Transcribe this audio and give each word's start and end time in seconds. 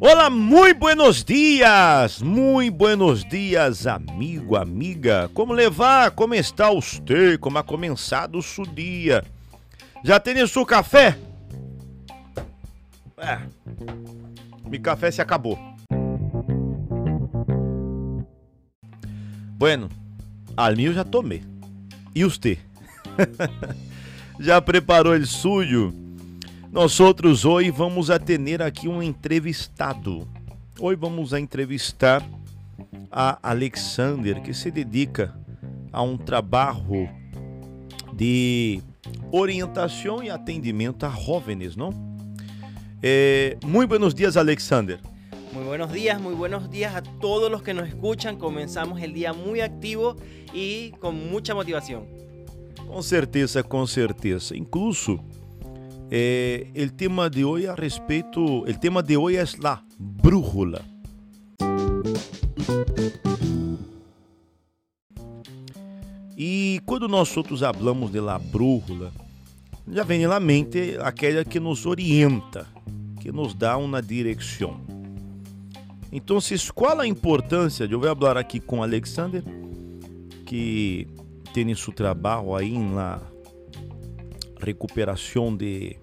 Olá, 0.00 0.30
muito 0.30 0.78
buenos 0.78 1.24
dias, 1.24 2.22
muito 2.22 2.74
buenos 2.76 3.24
dias, 3.24 3.86
amigo, 3.86 4.56
amiga. 4.56 5.28
Como 5.34 5.52
levar? 5.52 6.12
Como 6.12 6.34
está 6.34 6.70
você? 6.70 7.36
Como 7.36 7.58
ha 7.58 7.64
começado 7.64 8.38
o 8.38 8.42
seu 8.42 8.64
dia? 8.64 9.24
Já 10.04 10.20
tem 10.20 10.46
seu 10.46 10.64
café? 10.64 11.18
É, 13.16 13.38
meu 14.68 14.80
café 14.80 15.10
se 15.10 15.20
acabou. 15.20 15.58
Bueno, 19.58 19.88
al 20.56 20.76
mío 20.76 20.92
já 20.92 21.02
tomei. 21.02 21.42
E 22.14 22.22
você? 22.22 22.56
já 24.38 24.60
preparou 24.60 25.14
o 25.14 25.26
suyo? 25.26 25.92
Nós 26.70 27.00
outros 27.00 27.44
hoje 27.44 27.70
vamos 27.70 28.10
a 28.10 28.18
ter 28.18 28.62
aqui 28.62 28.88
um 28.88 29.02
entrevistado. 29.02 30.28
Hoje 30.78 30.96
vamos 30.96 31.32
entrevistar 31.32 32.24
a 33.10 33.38
Alexander, 33.42 34.40
que 34.42 34.54
se 34.54 34.70
dedica 34.70 35.34
a 35.92 36.02
um 36.02 36.16
trabalho 36.16 37.08
de 38.12 38.80
orientação 39.32 40.22
e 40.22 40.30
atendimento 40.30 41.04
a 41.04 41.08
jovens, 41.08 41.74
não? 41.74 41.92
Eh, 43.02 43.56
muy 43.64 43.86
buenos 43.86 44.14
días, 44.14 44.36
Alexander. 44.36 45.00
Muy 45.52 45.64
buenos 45.64 45.90
días, 45.92 46.20
muy 46.20 46.34
buenos 46.34 46.70
días 46.70 46.94
a 46.94 47.02
todos 47.02 47.50
los 47.50 47.62
que 47.62 47.72
nos 47.72 47.88
escuchan. 47.88 48.36
Comenzamos 48.36 49.00
el 49.00 49.14
día 49.14 49.32
muy 49.32 49.60
activo 49.60 50.16
y 50.52 50.90
con 51.00 51.30
mucha 51.30 51.54
motivación. 51.54 52.27
Com 52.86 53.02
certeza, 53.02 53.62
com 53.62 53.86
certeza. 53.86 54.56
Incluso 54.56 55.18
É, 56.10 56.66
o 56.74 56.90
tema 56.90 57.28
de 57.28 57.44
hoje 57.44 57.66
a 57.66 57.74
respeito, 57.74 58.40
o 58.42 58.78
tema 58.78 59.02
de 59.02 59.14
hoje 59.14 59.36
é 59.36 59.44
a 59.64 59.82
brújula. 59.98 60.82
E 66.34 66.80
quando 66.86 67.08
nós 67.08 67.36
outros 67.36 67.60
falamos 67.60 68.10
de 68.10 68.20
la 68.20 68.38
brújula, 68.38 69.12
já 69.86 70.02
vem 70.02 70.26
na 70.26 70.40
mente 70.40 70.96
aquela 71.02 71.44
que 71.44 71.60
nos 71.60 71.84
orienta, 71.84 72.66
que 73.20 73.30
nos 73.30 73.52
dá 73.52 73.76
uma 73.76 74.00
direção. 74.00 74.80
Então, 76.10 76.38
qual 76.74 77.00
a 77.00 77.06
importância 77.06 77.84
eu 77.84 78.00
vou 78.00 78.16
falar 78.16 78.38
aqui 78.38 78.60
com 78.60 78.82
Alexander, 78.82 79.42
que 80.46 81.06
tem 81.64 81.74
seu 81.74 81.92
trabalho 81.92 82.54
aí 82.54 82.78
na 82.78 83.20
recuperação 84.60 85.56
de, 85.56 85.96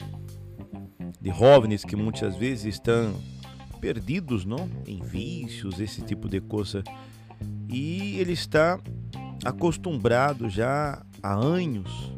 de 1.22 1.30
jovens 1.30 1.86
que 1.86 1.95
muitas 1.95 2.36
vezes 2.36 2.75
estão 2.75 3.16
perdidos 3.80 4.44
não? 4.44 4.70
em 4.86 5.02
vícios, 5.02 5.80
esse 5.80 6.02
tipo 6.02 6.28
de 6.28 6.42
coisa. 6.42 6.83
E 7.70 8.17
ele 8.20 8.33
está 8.33 8.78
acostumado 9.45 10.50
já 10.50 11.02
há 11.23 11.33
anos 11.33 12.11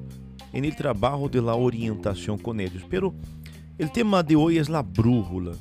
em 0.52 0.72
trabalho 0.72 1.30
de 1.30 1.40
la 1.40 1.56
orientação 1.56 2.40
com 2.40 2.60
eles. 2.60 2.82
Pero 2.90 3.16
o 3.80 3.90
tema 3.90 4.24
de 4.24 4.36
hoje 4.36 4.60
é 4.72 4.76
a 4.76 4.82
brújula. 4.82 5.56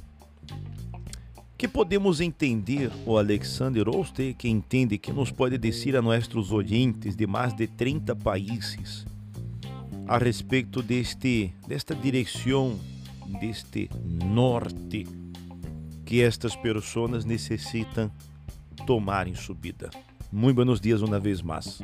Que 1.57 1.67
podemos 1.67 2.21
entender, 2.21 2.91
o 3.07 3.17
Alexander, 3.17 3.87
que 4.37 4.49
entende, 4.49 4.99
que 4.99 5.13
nos 5.13 5.33
pode 5.33 5.57
dizer 5.57 5.97
a 5.97 6.03
nossos 6.03 6.53
ouvintes 6.53 7.17
de 7.17 7.27
mais 7.27 7.55
de 7.55 7.67
30 7.67 8.15
países 8.15 9.07
a 10.07 10.19
respeito 10.19 10.83
deste, 10.83 11.53
desta 11.67 11.95
direção, 11.95 12.79
deste 13.41 13.89
norte 14.05 15.07
que 16.05 16.23
estas 16.23 16.55
pessoas 16.55 17.25
necessitam 17.25 18.11
tomar 18.87 19.27
em 19.27 19.35
subida. 19.35 19.91
Muito 20.31 20.57
buenos 20.57 20.81
dias 20.81 21.03
uma 21.03 21.19
vez 21.19 21.43
mais. 21.43 21.83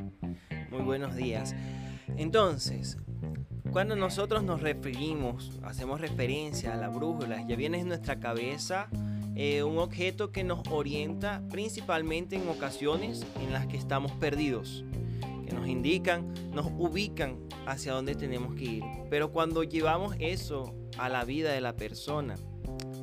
Muy 0.71 0.83
buenos 0.83 1.17
días. 1.17 1.55
Entonces, 2.17 2.97
cuando 3.73 3.97
nosotros 3.97 4.43
nos 4.45 4.61
referimos, 4.61 5.59
hacemos 5.63 6.01
referencia 6.01 6.75
a 6.75 6.77
la 6.77 6.89
brújula, 6.89 7.45
ya 7.49 7.57
viene 7.57 7.81
en 7.81 7.89
nuestra 7.89 8.21
cabeza 8.21 8.89
eh, 9.35 9.63
un 9.63 9.79
objeto 9.79 10.33
que 10.33 10.45
nos 10.45 10.61
orienta 10.69 11.43
principalmente 11.51 12.37
en 12.37 12.49
ocasiones 12.49 13.25
en 13.41 13.53
las 13.53 13.67
que 13.67 13.77
estamos 13.77 14.13
perdidos 14.13 14.85
nos 15.53 15.69
indican, 15.69 16.33
nos 16.53 16.67
ubican 16.79 17.39
hacia 17.67 17.93
dónde 17.93 18.15
tenemos 18.15 18.55
que 18.55 18.65
ir. 18.65 18.85
Pero 19.11 19.31
cuando 19.31 19.63
llevamos 19.63 20.17
eso 20.19 20.75
a 20.99 21.09
la 21.09 21.25
vida 21.25 21.53
de 21.53 21.61
la 21.61 21.75
persona, 21.75 22.37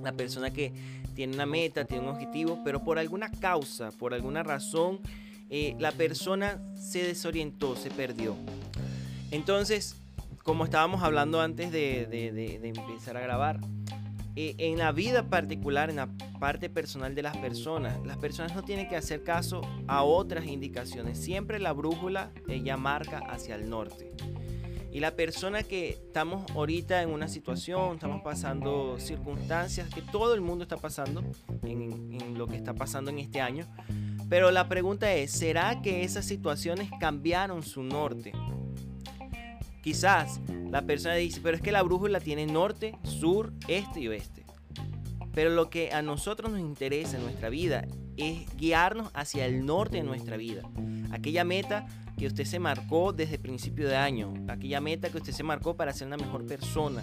la 0.03 0.11
persona 0.13 0.51
que 0.51 0.73
tiene 1.15 1.33
una 1.33 1.45
meta, 1.45 1.85
tiene 1.85 2.03
un 2.03 2.09
objetivo, 2.09 2.59
pero 2.63 2.83
por 2.83 2.99
alguna 2.99 3.31
causa, 3.31 3.91
por 3.91 4.13
alguna 4.13 4.43
razón, 4.43 4.99
eh, 5.49 5.75
la 5.79 5.91
persona 5.91 6.61
se 6.75 7.03
desorientó, 7.03 7.75
se 7.75 7.89
perdió. 7.89 8.35
Entonces, 9.31 9.95
como 10.43 10.65
estábamos 10.65 11.03
hablando 11.03 11.41
antes 11.41 11.71
de, 11.71 12.07
de 12.07 12.67
empezar 12.67 13.17
a 13.17 13.21
grabar, 13.21 13.59
eh, 14.41 14.55
en 14.57 14.77
la 14.77 14.93
vida 14.93 15.29
particular, 15.29 15.89
en 15.89 15.97
la 15.97 16.07
parte 16.39 16.69
personal 16.69 17.13
de 17.13 17.21
las 17.23 17.35
personas, 17.35 17.99
las 18.05 18.15
personas 18.15 18.55
no 18.55 18.63
tienen 18.63 18.87
que 18.87 18.95
hacer 18.95 19.21
caso 19.21 19.59
a 19.85 20.03
otras 20.03 20.45
indicaciones. 20.45 21.19
Siempre 21.19 21.59
la 21.59 21.73
brújula 21.73 22.31
ella 22.47 22.77
marca 22.77 23.17
hacia 23.17 23.55
el 23.55 23.69
norte. 23.69 24.13
Y 24.93 25.01
la 25.01 25.17
persona 25.17 25.63
que 25.63 25.89
estamos 25.89 26.49
ahorita 26.51 27.01
en 27.01 27.09
una 27.09 27.27
situación, 27.27 27.95
estamos 27.95 28.21
pasando 28.21 28.97
circunstancias 28.97 29.93
que 29.93 30.01
todo 30.01 30.33
el 30.33 30.39
mundo 30.39 30.63
está 30.63 30.77
pasando 30.77 31.21
en, 31.63 32.13
en 32.13 32.37
lo 32.37 32.47
que 32.47 32.55
está 32.55 32.73
pasando 32.73 33.11
en 33.11 33.19
este 33.19 33.41
año. 33.41 33.67
Pero 34.29 34.51
la 34.51 34.69
pregunta 34.69 35.11
es, 35.11 35.31
¿será 35.31 35.81
que 35.81 36.05
esas 36.05 36.23
situaciones 36.23 36.89
cambiaron 37.01 37.61
su 37.61 37.83
norte? 37.83 38.31
Quizás 39.81 40.39
la 40.69 40.83
persona 40.83 41.15
dice, 41.15 41.39
pero 41.41 41.55
es 41.55 41.63
que 41.63 41.71
la 41.71 41.83
brújula 41.83 42.19
tiene 42.19 42.45
norte, 42.45 42.97
sur, 43.03 43.53
este 43.67 44.01
y 44.01 44.07
oeste. 44.07 44.45
Pero 45.33 45.51
lo 45.51 45.69
que 45.69 45.91
a 45.91 46.01
nosotros 46.01 46.51
nos 46.51 46.59
interesa 46.59 47.17
en 47.17 47.23
nuestra 47.23 47.49
vida 47.49 47.87
es 48.17 48.45
guiarnos 48.57 49.09
hacia 49.13 49.45
el 49.45 49.65
norte 49.65 49.97
de 49.97 50.03
nuestra 50.03 50.37
vida. 50.37 50.63
Aquella 51.11 51.43
meta 51.43 51.87
que 52.17 52.27
usted 52.27 52.43
se 52.43 52.59
marcó 52.59 53.13
desde 53.13 53.39
principio 53.39 53.87
de 53.87 53.95
año. 53.95 54.33
Aquella 54.49 54.81
meta 54.81 55.09
que 55.09 55.17
usted 55.17 55.31
se 55.31 55.43
marcó 55.43 55.77
para 55.77 55.93
ser 55.93 56.07
una 56.07 56.17
mejor 56.17 56.45
persona. 56.45 57.01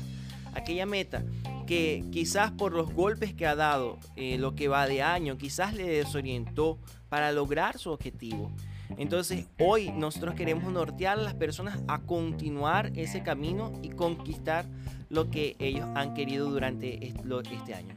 Aquella 0.52 0.86
meta 0.86 1.24
que 1.66 2.04
quizás 2.12 2.50
por 2.52 2.72
los 2.72 2.92
golpes 2.92 3.34
que 3.34 3.46
ha 3.46 3.56
dado 3.56 3.98
eh, 4.14 4.38
lo 4.38 4.54
que 4.54 4.68
va 4.68 4.86
de 4.86 5.02
año, 5.02 5.38
quizás 5.38 5.74
le 5.74 5.86
desorientó 5.86 6.78
para 7.08 7.32
lograr 7.32 7.78
su 7.78 7.90
objetivo. 7.90 8.52
Entonces 8.98 9.46
hoy 9.58 9.90
nosotros 9.90 10.34
queremos 10.34 10.72
nortear 10.72 11.18
a 11.18 11.22
las 11.22 11.34
personas 11.34 11.80
a 11.88 12.00
continuar 12.00 12.92
ese 12.94 13.22
camino 13.22 13.72
y 13.82 13.90
conquistar 13.90 14.66
lo 15.08 15.30
que 15.30 15.56
ellos 15.58 15.86
han 15.94 16.14
querido 16.14 16.50
durante 16.50 17.06
este 17.06 17.74
año. 17.74 17.94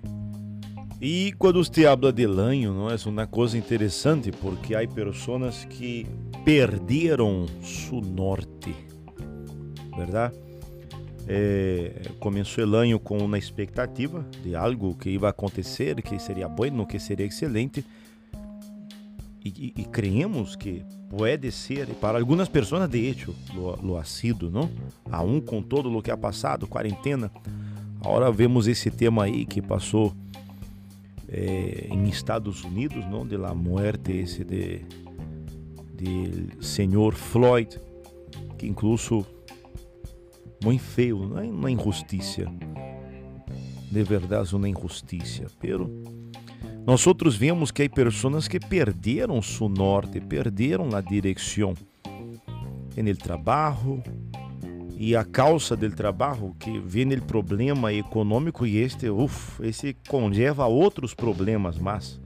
E 1.02 1.34
quando 1.40 1.64
você 1.64 1.86
habla 1.86 2.12
de 2.12 2.28
lanho, 2.28 2.90
é 2.90 3.10
uma 3.10 3.26
coisa 3.26 3.58
interessante 3.58 4.34
porque 4.34 4.76
há 4.76 4.86
pessoas 4.86 5.64
que 5.64 6.06
perderam 6.44 7.46
seu 7.64 8.02
norte, 8.02 8.76
verdade? 9.96 10.36
É, 11.26 12.02
começou 12.20 12.66
o 12.66 13.00
com 13.00 13.18
uma 13.20 13.38
expectativa 13.38 14.26
de 14.44 14.56
algo 14.56 14.94
que 14.94 15.12
ia 15.12 15.30
acontecer, 15.30 16.02
que 16.02 16.20
seria 16.20 16.50
bueno, 16.50 16.86
que 16.86 17.00
seria 17.00 17.26
excelente, 17.26 17.86
e, 19.58 19.82
e 19.82 19.86
creemos 19.86 20.56
que 20.56 20.84
pode 21.10 21.52
ser, 21.52 21.88
para 21.96 22.18
algumas 22.18 22.48
pessoas 22.48 22.90
de 22.90 23.08
hecho 23.08 23.34
lo, 23.54 23.76
lo 23.82 23.98
ha 23.98 24.06
sido, 24.06 24.50
não? 24.50 24.70
Aún 25.12 25.42
com 25.42 25.62
todo 25.62 25.96
o 25.96 26.01
que 26.01 26.12
ha 26.12 26.18
passado, 26.18 26.68
quarentena, 26.68 27.31
agora 28.00 28.31
vemos 28.31 28.68
esse 28.68 28.92
tema 28.92 29.24
aí 29.24 29.46
que 29.46 29.62
passou 29.62 30.13
eh, 31.28 31.90
Estados 32.07 32.63
Unidos, 32.63 33.06
não? 33.06 33.25
De 33.25 33.38
la 33.38 33.54
muerte 33.54 34.12
esse 34.12 34.44
de, 34.44 34.81
de 35.96 36.66
senhor 36.66 37.13
Floyd, 37.16 37.80
que 38.57 38.68
incluso 38.68 39.25
muito 40.63 40.84
feio, 40.84 41.25
não 41.28 41.40
é 41.40 41.44
uma 41.44 41.72
injustiça, 41.72 42.46
de 43.92 44.04
verdade 44.04 44.56
uma 44.56 44.68
injustiça, 44.68 45.46
pero 45.60 45.90
nós 46.86 47.06
outros 47.06 47.36
vemos 47.36 47.72
que 47.72 47.84
há 47.84 47.90
pessoas 47.90 48.48
que 48.48 48.60
perderam 48.60 49.42
seu 49.42 49.70
norte, 49.70 50.20
perderam 50.20 50.96
a 50.96 51.02
direção 51.02 51.74
no 52.98 53.16
trabalho 53.16 54.04
e 54.98 55.16
a 55.16 55.24
causa 55.24 55.78
do 55.78 55.90
trabalho 55.90 56.54
que 56.60 56.80
vem 56.80 57.14
o 57.14 57.22
problema 57.22 57.94
econômico 57.94 58.66
e 58.66 58.78
este, 58.78 59.10
uf, 59.10 59.66
esse 59.66 59.96
conlleva 60.08 60.66
outros 60.66 61.14
problemas 61.14 61.78
mais. 61.78 62.20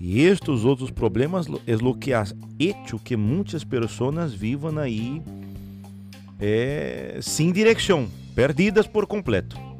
E 0.00 0.22
estes 0.22 0.64
outros 0.64 0.90
problemas 0.90 1.46
é 1.66 1.76
o 1.76 1.94
que 1.94 2.12
ha 2.12 2.24
hecho 2.58 2.98
que 2.98 3.16
muitas 3.16 3.62
pessoas 3.62 4.32
vivam 4.32 4.78
aí 4.78 5.22
é, 6.40 7.18
sem 7.20 7.52
direção, 7.52 8.08
perdidas 8.34 8.86
por 8.86 9.06
completo. 9.06 9.71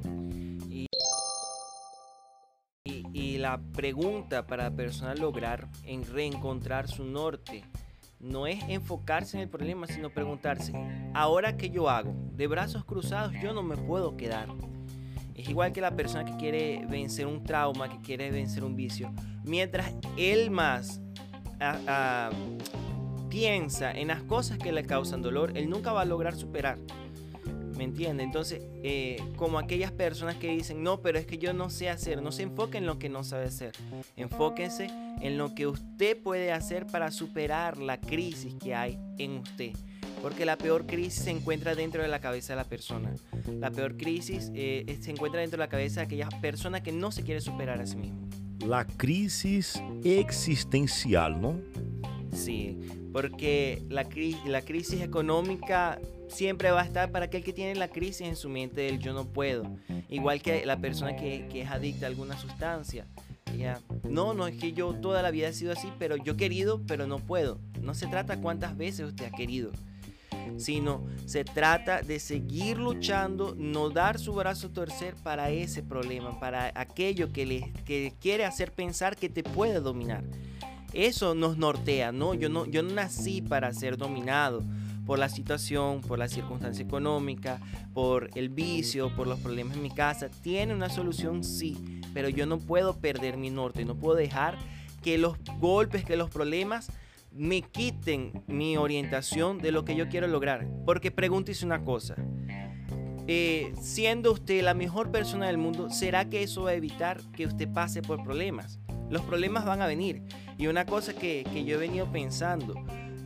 La 3.52 3.60
pregunta 3.74 4.46
para 4.46 4.64
la 4.64 4.70
persona 4.74 5.14
lograr 5.14 5.68
en 5.84 6.06
reencontrar 6.06 6.88
su 6.88 7.04
norte 7.04 7.64
no 8.18 8.46
es 8.46 8.62
enfocarse 8.66 9.36
en 9.36 9.42
el 9.42 9.50
problema, 9.50 9.86
sino 9.86 10.08
preguntarse, 10.08 10.72
ahora 11.12 11.58
qué 11.58 11.68
yo 11.68 11.90
hago, 11.90 12.14
de 12.32 12.46
brazos 12.46 12.86
cruzados 12.86 13.34
yo 13.42 13.52
no 13.52 13.62
me 13.62 13.76
puedo 13.76 14.16
quedar. 14.16 14.48
Es 15.34 15.50
igual 15.50 15.72
que 15.72 15.82
la 15.82 15.96
persona 15.96 16.24
que 16.24 16.34
quiere 16.38 16.86
vencer 16.88 17.26
un 17.26 17.44
trauma, 17.44 17.90
que 17.90 18.00
quiere 18.00 18.30
vencer 18.30 18.64
un 18.64 18.74
vicio. 18.74 19.12
Mientras 19.44 19.92
él 20.16 20.50
más 20.50 21.02
ah, 21.60 21.78
ah, 21.86 22.30
piensa 23.28 23.92
en 23.92 24.08
las 24.08 24.22
cosas 24.22 24.56
que 24.56 24.72
le 24.72 24.84
causan 24.84 25.20
dolor, 25.20 25.58
él 25.58 25.68
nunca 25.68 25.92
va 25.92 26.02
a 26.02 26.06
lograr 26.06 26.36
superar. 26.36 26.78
¿Me 27.76 27.84
entiende? 27.84 28.22
Entonces, 28.22 28.62
eh, 28.82 29.16
como 29.36 29.58
aquellas 29.58 29.92
personas 29.92 30.36
que 30.36 30.48
dicen, 30.48 30.82
no, 30.82 31.00
pero 31.00 31.18
es 31.18 31.26
que 31.26 31.38
yo 31.38 31.52
no 31.52 31.70
sé 31.70 31.88
hacer, 31.88 32.22
no 32.22 32.32
se 32.32 32.42
enfoque 32.42 32.78
en 32.78 32.86
lo 32.86 32.98
que 32.98 33.08
no 33.08 33.24
sabe 33.24 33.46
hacer. 33.46 33.72
Enfóquese 34.16 34.88
en 35.20 35.38
lo 35.38 35.54
que 35.54 35.66
usted 35.66 36.20
puede 36.20 36.52
hacer 36.52 36.86
para 36.86 37.10
superar 37.10 37.78
la 37.78 38.00
crisis 38.00 38.54
que 38.54 38.74
hay 38.74 38.98
en 39.18 39.38
usted. 39.38 39.72
Porque 40.20 40.44
la 40.44 40.56
peor 40.56 40.86
crisis 40.86 41.24
se 41.24 41.30
encuentra 41.30 41.74
dentro 41.74 42.02
de 42.02 42.08
la 42.08 42.20
cabeza 42.20 42.52
de 42.52 42.56
la 42.56 42.64
persona. 42.64 43.12
La 43.58 43.70
peor 43.70 43.96
crisis 43.96 44.52
eh, 44.54 44.98
se 45.00 45.10
encuentra 45.10 45.40
dentro 45.40 45.58
de 45.58 45.64
la 45.64 45.68
cabeza 45.68 46.00
de 46.00 46.06
aquella 46.06 46.28
persona 46.40 46.82
que 46.82 46.92
no 46.92 47.10
se 47.10 47.22
quiere 47.22 47.40
superar 47.40 47.80
a 47.80 47.86
sí 47.86 47.96
mismo. 47.96 48.28
La 48.64 48.86
crisis 48.86 49.82
existencial, 50.04 51.40
¿no? 51.40 51.60
Sí, 52.32 52.78
porque 53.12 53.82
la, 53.90 54.08
la 54.46 54.62
crisis 54.62 55.02
económica 55.02 55.98
siempre 56.28 56.70
va 56.70 56.80
a 56.80 56.84
estar 56.84 57.12
para 57.12 57.26
aquel 57.26 57.44
que 57.44 57.52
tiene 57.52 57.74
la 57.74 57.88
crisis 57.88 58.22
en 58.22 58.36
su 58.36 58.48
mente 58.48 58.80
del 58.80 58.98
yo 58.98 59.12
no 59.12 59.26
puedo. 59.26 59.64
Igual 60.08 60.40
que 60.40 60.64
la 60.64 60.78
persona 60.78 61.14
que, 61.14 61.46
es 61.54 61.70
adicta 61.70 62.06
a 62.06 62.08
alguna 62.08 62.38
sustancia. 62.38 63.06
Ya, 63.56 63.80
no, 64.08 64.32
no 64.32 64.46
es 64.46 64.56
que 64.56 64.72
yo 64.72 64.94
toda 64.94 65.20
la 65.20 65.30
vida 65.30 65.48
he 65.48 65.52
sido 65.52 65.72
así, 65.72 65.92
pero 65.98 66.16
yo 66.16 66.32
he 66.32 66.36
querido, 66.36 66.80
pero 66.86 67.06
no 67.06 67.18
puedo. 67.18 67.60
No 67.82 67.94
se 67.94 68.06
trata 68.06 68.40
cuántas 68.40 68.78
veces 68.78 69.06
usted 69.06 69.26
ha 69.26 69.30
querido, 69.30 69.72
sino 70.56 71.06
se 71.26 71.44
trata 71.44 72.00
de 72.00 72.18
seguir 72.18 72.78
luchando, 72.78 73.54
no 73.54 73.90
dar 73.90 74.18
su 74.18 74.32
brazo 74.32 74.68
a 74.68 74.72
torcer 74.72 75.16
para 75.22 75.50
ese 75.50 75.82
problema, 75.82 76.40
para 76.40 76.72
aquello 76.74 77.30
que 77.30 77.44
le 77.44 77.72
que 77.84 78.14
quiere 78.20 78.46
hacer 78.46 78.72
pensar 78.72 79.16
que 79.16 79.28
te 79.28 79.42
puede 79.42 79.80
dominar. 79.80 80.24
Eso 80.92 81.34
nos 81.34 81.56
nortea, 81.56 82.12
no, 82.12 82.34
yo 82.34 82.48
no, 82.48 82.66
yo 82.66 82.82
no 82.82 82.94
nací 82.94 83.40
para 83.40 83.72
ser 83.72 83.96
dominado 83.96 84.62
por 85.06 85.18
la 85.18 85.28
situación, 85.28 86.00
por 86.00 86.18
la 86.18 86.28
circunstancia 86.28 86.84
económica, 86.84 87.60
por 87.92 88.30
el 88.34 88.48
vicio, 88.48 89.14
por 89.14 89.26
los 89.26 89.40
problemas 89.40 89.76
en 89.76 89.82
mi 89.82 89.90
casa. 89.90 90.28
Tiene 90.28 90.74
una 90.74 90.88
solución, 90.88 91.44
sí, 91.44 92.00
pero 92.14 92.28
yo 92.28 92.46
no 92.46 92.58
puedo 92.58 92.96
perder 92.98 93.36
mi 93.36 93.50
norte, 93.50 93.84
no 93.84 93.96
puedo 93.96 94.16
dejar 94.16 94.58
que 95.02 95.18
los 95.18 95.36
golpes, 95.58 96.04
que 96.04 96.16
los 96.16 96.30
problemas 96.30 96.90
me 97.32 97.62
quiten 97.62 98.44
mi 98.46 98.76
orientación 98.76 99.58
de 99.58 99.72
lo 99.72 99.84
que 99.84 99.96
yo 99.96 100.08
quiero 100.08 100.26
lograr. 100.26 100.68
Porque 100.84 101.10
pregúntese 101.10 101.64
una 101.64 101.82
cosa. 101.82 102.14
Eh, 103.26 103.72
siendo 103.80 104.32
usted 104.32 104.62
la 104.62 104.74
mejor 104.74 105.10
persona 105.10 105.46
del 105.46 105.58
mundo, 105.58 105.90
¿será 105.90 106.28
que 106.28 106.42
eso 106.42 106.64
va 106.64 106.70
a 106.70 106.74
evitar 106.74 107.20
que 107.32 107.46
usted 107.46 107.68
pase 107.72 108.02
por 108.02 108.22
problemas? 108.22 108.78
Los 109.10 109.22
problemas 109.22 109.64
van 109.64 109.82
a 109.82 109.86
venir. 109.86 110.22
Y 110.58 110.66
una 110.66 110.86
cosa 110.86 111.14
que, 111.14 111.44
que 111.52 111.64
yo 111.64 111.76
he 111.76 111.78
venido 111.78 112.10
pensando, 112.10 112.74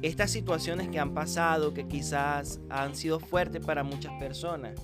estas 0.03 0.31
situaciones 0.31 0.89
que 0.89 0.99
han 0.99 1.15
pasado, 1.15 1.73
que 1.73 1.87
quizás 1.87 2.61
han 2.69 2.95
sido 2.95 3.19
fuertes 3.19 3.65
para 3.65 3.83
muchas 3.83 4.13
personas, 4.15 4.75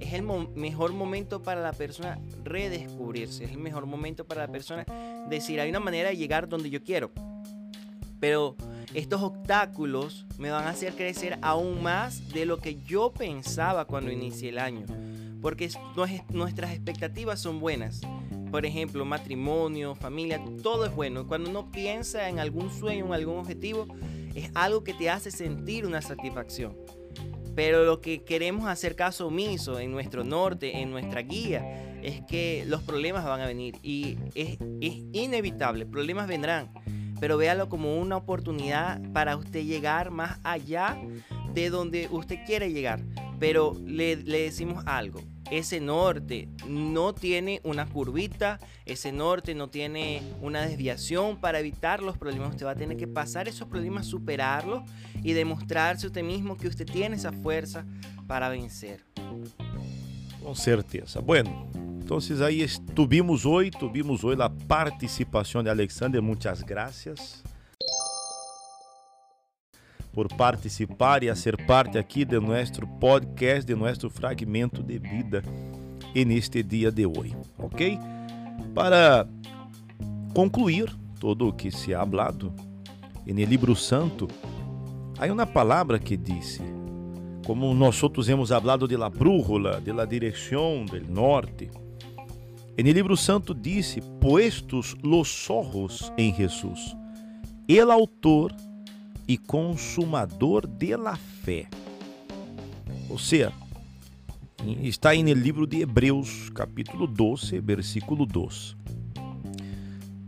es 0.00 0.12
el 0.12 0.22
mejor 0.22 0.92
momento 0.92 1.42
para 1.42 1.60
la 1.60 1.72
persona 1.72 2.18
redescubrirse, 2.42 3.44
es 3.44 3.50
el 3.50 3.58
mejor 3.58 3.86
momento 3.86 4.26
para 4.26 4.46
la 4.46 4.52
persona 4.52 4.84
decir, 5.28 5.60
hay 5.60 5.70
una 5.70 5.80
manera 5.80 6.10
de 6.10 6.16
llegar 6.16 6.48
donde 6.48 6.70
yo 6.70 6.82
quiero. 6.82 7.10
Pero 8.20 8.56
estos 8.94 9.22
obstáculos 9.22 10.26
me 10.38 10.50
van 10.50 10.64
a 10.64 10.70
hacer 10.70 10.94
crecer 10.94 11.38
aún 11.42 11.82
más 11.82 12.28
de 12.28 12.46
lo 12.46 12.58
que 12.58 12.76
yo 12.82 13.12
pensaba 13.12 13.86
cuando 13.86 14.10
inicié 14.10 14.48
el 14.50 14.58
año. 14.58 14.86
Porque 15.42 15.68
nuestras 16.30 16.72
expectativas 16.72 17.40
son 17.40 17.60
buenas. 17.60 18.00
Por 18.54 18.64
ejemplo, 18.64 19.04
matrimonio, 19.04 19.96
familia, 19.96 20.40
todo 20.62 20.86
es 20.86 20.94
bueno. 20.94 21.26
Cuando 21.26 21.50
uno 21.50 21.72
piensa 21.72 22.28
en 22.28 22.38
algún 22.38 22.70
sueño, 22.70 23.06
en 23.06 23.12
algún 23.12 23.38
objetivo, 23.38 23.88
es 24.32 24.48
algo 24.54 24.84
que 24.84 24.94
te 24.94 25.10
hace 25.10 25.32
sentir 25.32 25.84
una 25.84 26.00
satisfacción. 26.00 26.76
Pero 27.56 27.84
lo 27.84 28.00
que 28.00 28.22
queremos 28.22 28.68
hacer 28.68 28.94
caso 28.94 29.26
omiso 29.26 29.80
en 29.80 29.90
nuestro 29.90 30.22
norte, 30.22 30.80
en 30.80 30.92
nuestra 30.92 31.22
guía, 31.22 31.98
es 32.00 32.20
que 32.28 32.62
los 32.68 32.84
problemas 32.84 33.24
van 33.24 33.40
a 33.40 33.46
venir 33.46 33.74
y 33.82 34.18
es, 34.36 34.56
inevitable, 34.80 35.84
problemas 35.84 36.28
vendrán, 36.28 36.72
pero 37.18 37.36
véalo 37.36 37.68
como 37.68 37.98
una 37.98 38.18
oportunidad 38.18 39.02
para 39.12 39.36
usted 39.36 39.64
llegar 39.64 40.12
más 40.12 40.38
allá 40.44 40.96
de 41.52 41.70
donde 41.70 42.06
usted 42.08 42.36
quiere 42.46 42.72
llegar. 42.72 43.00
Pero 43.40 43.74
le 43.84 44.14
decimos 44.14 44.84
algo, 44.86 45.20
ese 45.50 45.80
norte 45.80 46.48
no 46.68 47.14
tiene 47.14 47.60
una 47.64 47.86
curvita, 47.86 48.58
ese 48.86 49.12
norte 49.12 49.54
no 49.54 49.68
tiene 49.68 50.22
una 50.40 50.62
desviación 50.62 51.40
para 51.40 51.60
evitar 51.60 52.02
los 52.02 52.16
problemas. 52.18 52.50
Usted 52.50 52.66
va 52.66 52.72
a 52.72 52.76
tener 52.76 52.96
que 52.96 53.06
pasar 53.06 53.48
esos 53.48 53.68
problemas, 53.68 54.06
superarlos 54.06 54.82
y 55.22 55.32
demostrarse 55.32 56.06
usted 56.06 56.22
mismo 56.22 56.56
que 56.56 56.68
usted 56.68 56.86
tiene 56.86 57.16
esa 57.16 57.32
fuerza 57.32 57.84
para 58.26 58.48
vencer. 58.48 59.04
Com 60.42 60.54
certeza. 60.54 61.20
Bueno, 61.20 61.68
entonces 61.74 62.40
aí 62.40 62.62
estuvimos 62.62 63.46
hoje, 63.46 63.70
tuvimos 63.70 64.24
hoje 64.24 64.42
a 64.42 64.50
participação 64.50 65.62
de 65.62 65.70
Alexander. 65.70 66.20
Muitas 66.20 66.62
graças 66.62 67.42
por 70.14 70.28
participar 70.28 71.24
e 71.24 71.34
ser 71.34 71.56
parte 71.66 71.98
aqui 71.98 72.24
de 72.24 72.38
nosso 72.38 72.86
podcast, 73.00 73.66
de 73.66 73.74
nosso 73.74 74.08
fragmento 74.08 74.82
de 74.82 74.98
vida 74.98 75.42
neste 76.14 76.62
dia 76.62 76.92
de 76.92 77.04
hoje, 77.04 77.36
ok? 77.58 77.98
Para 78.72 79.26
concluir 80.32 80.94
todo 81.18 81.48
o 81.48 81.52
que 81.52 81.72
se 81.72 81.92
ha 81.92 82.00
hablado 82.00 82.52
no 83.26 83.44
livro 83.44 83.74
santo, 83.74 84.28
há 85.18 85.26
uma 85.26 85.46
palavra 85.46 85.98
que 85.98 86.16
disse, 86.16 86.62
como 87.44 87.74
nós 87.74 88.00
outros 88.02 88.28
hemos 88.28 88.52
hablado 88.52 88.86
de 88.86 88.96
la 88.96 89.10
brújula, 89.10 89.80
de 89.80 89.92
la 89.92 90.04
direção 90.04 90.84
del 90.84 91.10
norte, 91.10 91.68
no 92.76 92.90
livro 92.90 93.16
santo 93.16 93.52
disse, 93.54 94.00
puestos 94.20 94.96
los 95.02 95.50
ojos 95.50 96.12
em 96.16 96.32
Jesus, 96.32 96.96
el 97.68 97.90
autor 97.90 98.52
e 99.26 99.38
consumador 99.38 100.66
de 100.66 100.96
la 100.96 101.16
fé. 101.16 101.68
Ou 103.08 103.18
seja, 103.18 103.52
está 104.82 105.10
aí 105.10 105.22
no 105.22 105.32
livro 105.32 105.66
de 105.66 105.80
Hebreus, 105.80 106.50
capítulo 106.50 107.06
12, 107.06 107.60
versículo 107.60 108.26
2. 108.26 108.76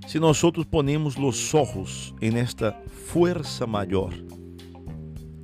Se 0.07 0.21
nós 0.21 0.41
ponemos 0.71 1.17
os 1.17 1.55
ojos 1.55 2.15
em 2.23 2.37
esta 2.39 2.73
força 3.07 3.67
maior, 3.67 4.13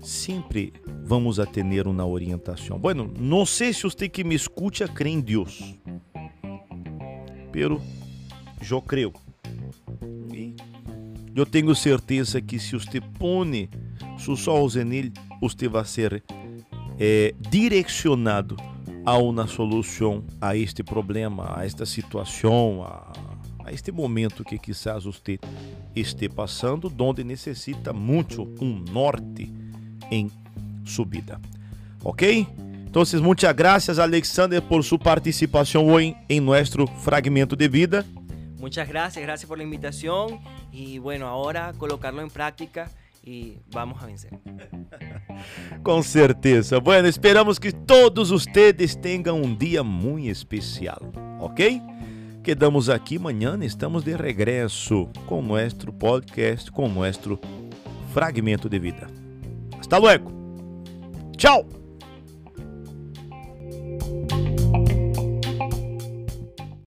sempre 0.00 0.72
vamos 1.04 1.40
a 1.40 1.46
ter 1.46 1.86
uma 1.86 2.06
orientação. 2.06 2.78
Bueno, 2.78 3.12
não 3.18 3.44
sei 3.44 3.72
se 3.72 3.82
você 3.82 4.08
que 4.08 4.22
me 4.22 4.34
escuta 4.34 4.86
crê 4.86 5.10
em 5.10 5.20
Deus, 5.20 5.74
pero 7.50 7.80
eu 8.70 8.80
creio. 8.80 9.12
Eu 11.34 11.46
tenho 11.46 11.74
certeza 11.74 12.40
que 12.40 12.58
se 12.58 12.72
você 12.72 13.00
põe 13.00 13.68
seus 14.18 14.46
olhos 14.46 14.74
nele, 14.74 15.12
você 15.40 15.66
vai 15.66 15.84
ser 15.84 16.22
é, 16.98 17.34
direcionado 17.40 18.56
a 19.04 19.16
uma 19.16 19.46
solução 19.46 20.24
a 20.40 20.56
este 20.56 20.82
problema, 20.82 21.54
a 21.56 21.64
esta 21.64 21.86
situação, 21.86 22.84
a, 22.84 23.12
a 23.64 23.72
este 23.72 23.90
momento 23.90 24.44
que 24.44 24.58
quizás 24.58 25.04
você 25.04 25.38
esteja 25.96 26.32
passando, 26.32 26.92
onde 27.00 27.24
necessita 27.24 27.92
muito 27.92 28.42
um 28.60 28.84
norte 28.92 29.50
em 30.10 30.30
sua 30.84 31.06
vida. 31.06 31.40
Ok? 32.04 32.46
Então, 32.86 33.02
muitas 33.22 33.52
graças, 33.54 33.98
Alexander, 33.98 34.60
por 34.60 34.84
sua 34.84 34.98
participação 34.98 35.86
hoje 35.86 36.14
em 36.28 36.40
nosso 36.40 36.86
fragmento 37.02 37.56
de 37.56 37.66
vida. 37.66 38.04
Muchas 38.62 38.88
gracias, 38.88 39.20
gracias 39.20 39.48
por 39.48 39.58
la 39.58 39.64
invitación 39.64 40.38
y 40.70 40.98
bueno, 40.98 41.26
ahora 41.26 41.72
colocarlo 41.76 42.22
en 42.22 42.30
práctica 42.30 42.88
y 43.24 43.58
vamos 43.72 44.00
a 44.00 44.06
vencer. 44.06 44.38
Com 45.82 46.00
certeza. 46.00 46.78
Bueno, 46.78 47.08
esperamos 47.08 47.58
que 47.58 47.72
todos 47.72 48.30
ustedes 48.30 48.94
tenham 48.94 49.34
um 49.34 49.52
dia 49.52 49.82
muito 49.82 50.30
especial, 50.30 51.02
ok? 51.40 51.82
Quedamos 52.44 52.88
aqui 52.88 53.16
amanhã, 53.16 53.58
estamos 53.62 54.04
de 54.04 54.14
regresso 54.14 55.08
com 55.26 55.42
nosso 55.42 55.92
podcast, 55.92 56.70
com 56.70 56.88
nosso 56.88 57.40
fragmento 58.12 58.68
de 58.68 58.78
vida. 58.78 59.08
Hasta 59.80 59.98
luego. 59.98 60.30
Tchau. 61.36 61.81